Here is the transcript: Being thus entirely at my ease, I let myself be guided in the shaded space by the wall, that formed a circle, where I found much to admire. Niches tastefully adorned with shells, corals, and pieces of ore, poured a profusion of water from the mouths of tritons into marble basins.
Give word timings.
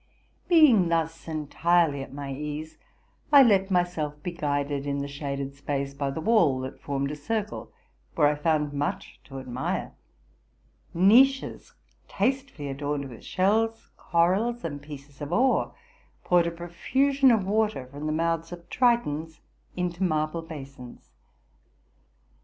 Being 0.47 0.89
thus 0.89 1.27
entirely 1.27 2.01
at 2.01 2.11
my 2.11 2.33
ease, 2.33 2.79
I 3.31 3.43
let 3.43 3.69
myself 3.69 4.15
be 4.23 4.31
guided 4.31 4.87
in 4.87 4.97
the 4.97 5.07
shaded 5.07 5.53
space 5.53 5.93
by 5.93 6.09
the 6.09 6.19
wall, 6.19 6.61
that 6.61 6.81
formed 6.81 7.11
a 7.11 7.15
circle, 7.15 7.71
where 8.15 8.25
I 8.27 8.33
found 8.33 8.73
much 8.73 9.19
to 9.25 9.37
admire. 9.37 9.91
Niches 10.95 11.73
tastefully 12.07 12.67
adorned 12.67 13.09
with 13.09 13.23
shells, 13.23 13.89
corals, 13.95 14.63
and 14.63 14.81
pieces 14.81 15.21
of 15.21 15.31
ore, 15.31 15.75
poured 16.23 16.47
a 16.47 16.51
profusion 16.51 17.29
of 17.29 17.45
water 17.45 17.85
from 17.85 18.07
the 18.07 18.11
mouths 18.11 18.51
of 18.51 18.67
tritons 18.71 19.39
into 19.75 20.01
marble 20.01 20.41
basins. 20.41 21.11